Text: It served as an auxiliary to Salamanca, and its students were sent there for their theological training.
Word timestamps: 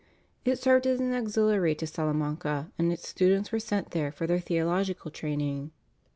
It 0.43 0.57
served 0.57 0.87
as 0.87 0.99
an 0.99 1.13
auxiliary 1.13 1.75
to 1.75 1.85
Salamanca, 1.85 2.71
and 2.79 2.91
its 2.91 3.07
students 3.07 3.51
were 3.51 3.59
sent 3.59 3.91
there 3.91 4.11
for 4.11 4.25
their 4.25 4.39
theological 4.39 5.11
training. 5.11 5.69